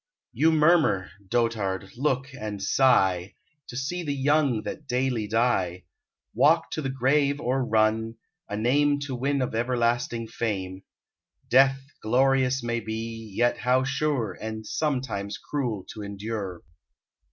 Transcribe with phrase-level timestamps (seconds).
[0.33, 1.91] You murmur, dotard!
[1.95, 3.35] look and sigh,
[3.67, 5.83] To see the young, that daily die;
[6.33, 8.15] Walk to the grave or run,
[8.49, 10.81] a name To win of everlasting fame:
[11.47, 16.63] Death glorious may be, yet how sure, And sometimes cruel to endure.